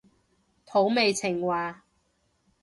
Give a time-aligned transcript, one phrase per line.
[0.65, 1.83] 土味情話